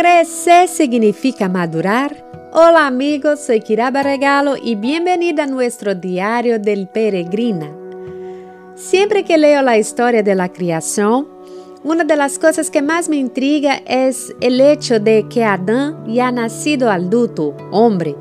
[0.00, 2.24] Crecer significa madurar.
[2.52, 7.68] Hola amigos, soy Kiraba Regalo y bienvenida a nuestro diario del peregrina.
[8.76, 11.26] Siempre que leo la historia de la creación,
[11.82, 16.30] una de las cosas que más me intriga es el hecho de que Adán ya
[16.30, 18.14] nacido adulto, hombre.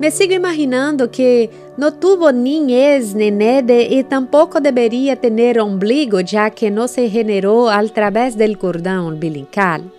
[0.00, 6.48] Me sigo imaginando que no tuvo niñez ni nede y tampoco debería tener ombligo ya
[6.48, 9.92] que no se generó a través del cordón umbilical.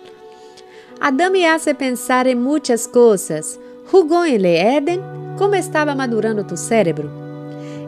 [1.00, 3.60] Adão me hace pensar em muitas coisas.
[3.90, 5.00] Jugou em Le Éden?
[5.36, 7.10] Como estava madurando tu cérebro?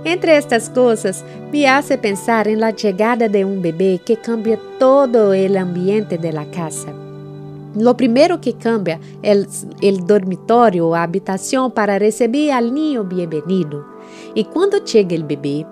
[0.05, 5.30] Entre estas coisas, me hace pensar em la chegada de um bebê que cambia todo
[5.30, 6.95] o ambiente de la casa.
[7.75, 13.85] Lo primeiro que cambia é o dormitório ou a habitação para receber al niño bienvenido.
[14.35, 15.66] E quando chega o bebê,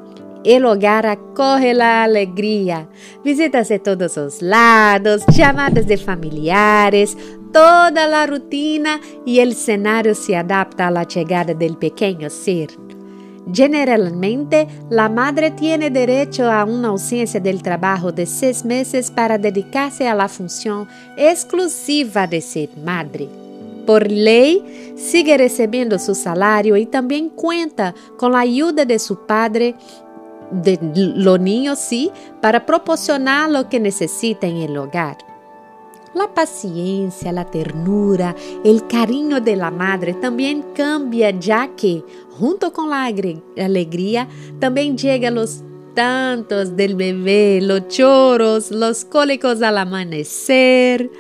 [0.47, 2.89] el hogar acoge la alegría.
[3.25, 7.19] Visitas de todos los lados, llamadas de familiares,
[7.53, 12.71] toda la rutina y el escenario se adapta a la llegada del pequeño ser.
[13.53, 20.09] Generalmente, la madre tiene derecho a una ausencia del trabajo de seis meses para dedicarse
[20.09, 23.29] a la función exclusiva de ser madre.
[23.87, 29.77] Por ley, sigue recibiendo su salario y también cuenta con la ayuda de su padre
[30.51, 32.11] de los niños sí,
[32.41, 35.26] para proporcionar lo que necesita en el hogar.
[36.17, 42.89] La paciencia, la ternura, el cariño de la madre también cambia ya que, junto con
[42.89, 44.27] la alegría,
[44.59, 45.63] también llegan los
[45.95, 51.11] tantos del bebé, los choros, los cólicos al amanecer,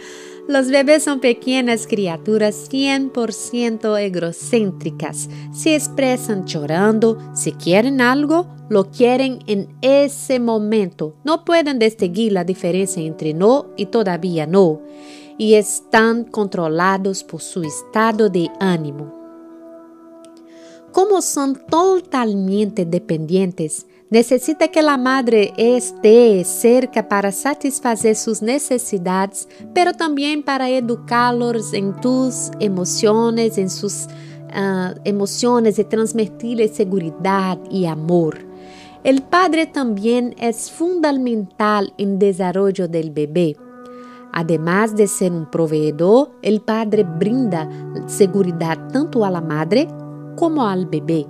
[0.49, 5.29] los bebés son pequeñas criaturas 100% egocéntricas.
[5.53, 7.19] Se expresan llorando.
[7.35, 11.14] Si quieren algo, lo quieren en ese momento.
[11.25, 14.81] No pueden distinguir la diferencia entre no y todavía no.
[15.39, 19.12] Y están controlados por su estado de ánimo.
[20.93, 29.93] Como son totalmente dependientes, Necessita que a madre esté cerca para satisfazer suas necessidades, pero
[29.93, 38.46] também para educá-los em tus emoções, em suas uh, emoções e transmitir segurança e amor.
[39.06, 43.55] El padre também é fundamental em desenvolvimento del bebê.
[44.33, 47.69] Además de ser um proveedor, el padre brinda
[48.09, 49.87] segurança tanto à madre
[50.34, 51.25] como ao bebê.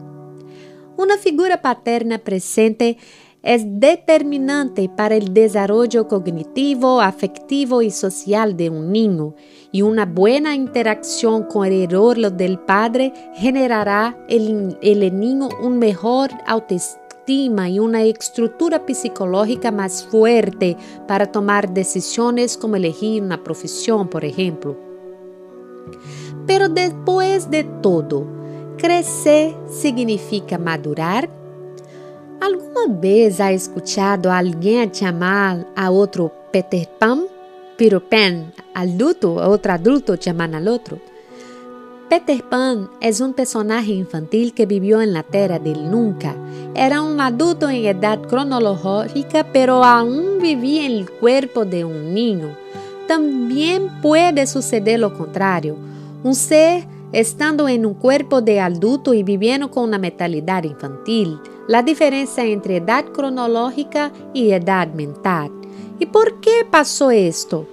[0.96, 2.96] Una figura paterna presente
[3.42, 9.34] es determinante para el desarrollo cognitivo, afectivo y social de un niño,
[9.70, 15.78] y una buena interacción con el rol del padre generará en el, el niño un
[15.78, 20.76] mejor autoestima y una estructura psicológica más fuerte
[21.08, 24.76] para tomar decisiones como elegir una profesión, por ejemplo.
[26.46, 28.26] Pero después de todo,
[28.78, 31.28] Crescer significa madurar?
[32.40, 37.26] Alguma vez ha escuchado a alguém chamar a outro Peter Pan?
[37.76, 41.00] Peter Pan, adulto, outro adulto chamando al outro?
[42.08, 46.36] Peter Pan é um personagem infantil que viveu na Terra del Nunca.
[46.72, 52.56] Era um adulto em idade cronológica, pero aún vivia em el cuerpo de um niño.
[53.08, 55.76] Também pode suceder lo contrário.
[56.24, 61.40] Um ser estando em um corpo de adulto e vivendo com uma mentalidade infantil,
[61.72, 65.50] a diferença entre idade cronológica e idade mental.
[65.98, 67.66] E por que passou isto?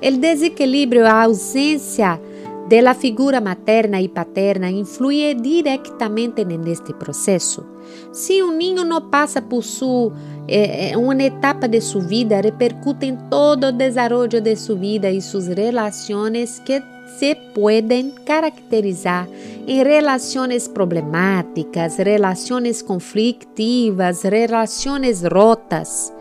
[0.00, 2.20] O desequilíbrio, a ausência
[2.70, 7.66] de la figura materna e paterna influye diretamente neste processo.
[8.12, 10.12] Se um niño não passa por su,
[10.46, 15.20] eh, uma etapa de sua vida, repercute em todo o desenvolvimento de sua vida e
[15.20, 16.80] suas relações que
[17.18, 19.26] se pueden caracterizar
[19.66, 26.12] en relaciones problemáticas, relaciones conflictivas, relaciones rotas.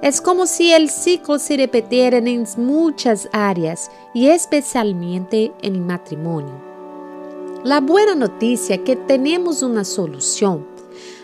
[0.00, 6.54] Es como si el ciclo se repitiera en muchas áreas y especialmente en el matrimonio.
[7.64, 10.64] La buena noticia es que tenemos una solución.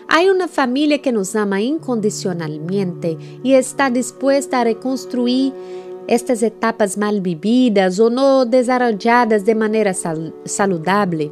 [0.09, 5.53] Hay una familia que nos ama incondicionalmente y está dispuesta a reconstruir
[6.05, 11.31] estas etapas mal vividas ou não desarrolladas de maneira sal saudável.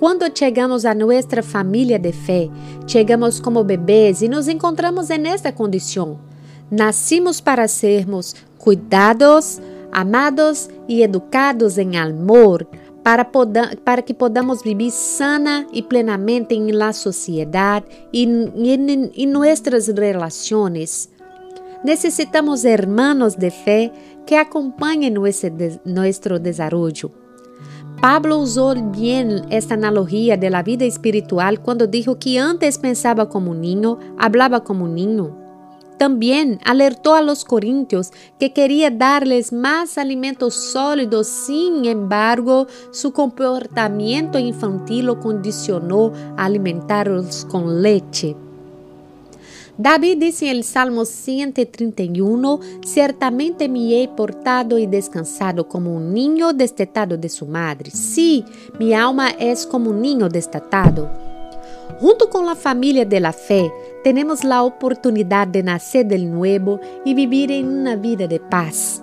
[0.00, 2.50] Quando chegamos a nossa família de fé,
[2.86, 6.18] chegamos como bebês e nos encontramos nesta condição.
[6.70, 9.60] Nascimos para sermos cuidados,
[9.92, 12.66] amados e educados em amor,
[13.02, 13.30] para,
[13.84, 21.10] para que podamos viver sana e plenamente em la sociedade e em nossas relações
[21.84, 23.92] Necesitamos hermanos de fe
[24.24, 27.10] que acompañen nuestro desarrollo.
[28.00, 33.50] Pablo usó bien esta analogía de la vida espiritual cuando dijo que antes pensaba como
[33.50, 35.43] un niño, hablaba como un niño.
[36.04, 44.38] También alertó a los corintios que quería darles más alimentos sólidos, sin embargo, su comportamiento
[44.38, 48.36] infantil lo condicionó a alimentarlos con leche.
[49.78, 56.52] David dice en el Salmo 131, Ciertamente me he portado y descansado como un niño
[56.52, 57.90] destetado de su madre.
[57.90, 58.44] Sí,
[58.78, 61.23] mi alma es como un niño destetado.
[62.00, 63.70] Junto con la familia de la fe,
[64.02, 69.02] tenemos la oportunidad de nacer del nuevo y vivir en una vida de paz.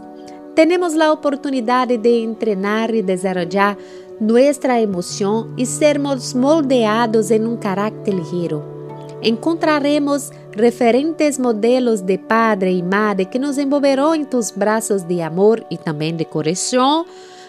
[0.56, 3.78] Tenemos la oportunidad de entrenar y desarrollar
[4.20, 8.82] nuestra emoción y sermos moldeados en un carácter ligero
[9.22, 15.66] encontraremos referentes modelos de padre y madre que nos envolverán en tus brazos de amor
[15.70, 17.06] y también de corrección,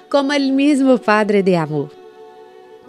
[0.09, 1.89] como el mismo Padre de amor.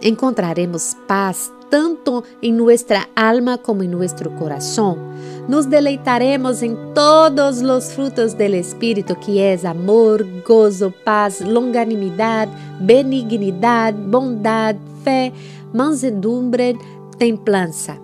[0.01, 4.99] Encontraremos paz tanto en nuestra alma como en nuestro corazón.
[5.47, 12.47] Nos deleitaremos en todos los frutos del Espíritu, que es amor, gozo, paz, longanimidad,
[12.79, 15.33] benignidad, bondad, fe,
[15.73, 16.77] mansedumbre,
[17.17, 17.99] templanza.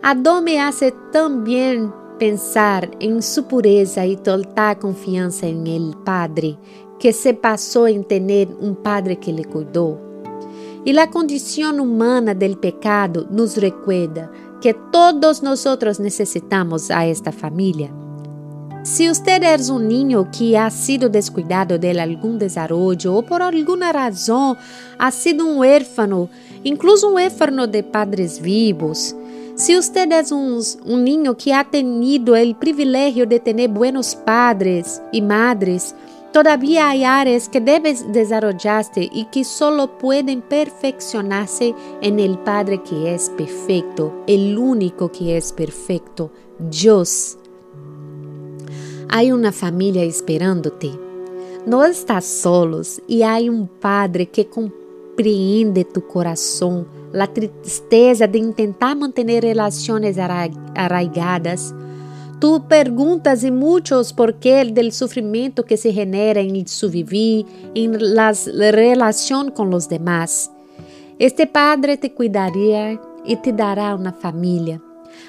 [0.00, 6.56] Adão me hace também pensar em sua pureza e total confiança em el Padre,
[7.00, 10.09] que se passou em ter um Padre que lhe cuidou.
[10.84, 14.30] E a condição humana del pecado nos recuerda
[14.60, 15.64] que todos nós
[15.98, 17.90] necessitamos a esta família.
[18.82, 23.90] Se você é um niño que ha sido descuidado de algum desarrollo ou por alguma
[23.90, 24.56] razão
[24.98, 26.30] ha sido um huérfano,
[26.64, 29.14] incluso um huérfano de padres vivos,
[29.60, 35.02] Si usted es un, un, niño que ha tenido el privilegio de tener buenos padres
[35.12, 35.94] y madres,
[36.32, 43.14] todavía hay áreas que debes desarrollarte y que solo pueden perfeccionarse en el Padre que
[43.14, 47.38] es perfecto, el único que es perfecto, Dios.
[49.08, 50.90] Hay una familia esperándote.
[51.66, 56.86] No estás solos y hay un Padre que compreende tu corazón
[57.18, 61.74] a tristeza de tentar manter relações arraigadas.
[62.40, 67.44] Tu perguntas e muitos porquê do sofrimento que se genera em su vivir,
[67.74, 70.50] em las relação com os demás.
[71.18, 74.80] Este Padre te cuidaria e te dará uma família.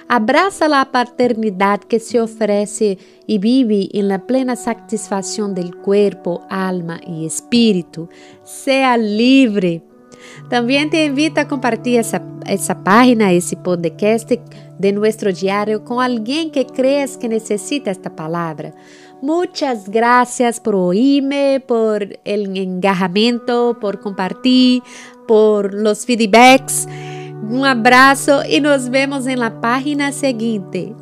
[0.08, 2.98] Abraça a paternidade que se oferece
[3.28, 8.08] e vive em la plena satisfação del cuerpo, alma e espírito.
[8.46, 9.84] Sea livre
[10.50, 14.32] También te invito a compartir esa, esa página, ese podcast
[14.78, 18.74] de nuestro diario con alguien que crees que necesita esta palabra.
[19.22, 24.82] Muchas gracias por oírme, por el engajamiento, por compartir,
[25.28, 26.88] por los feedbacks.
[27.44, 30.96] Un abrazo y nos vemos en la página siguiente.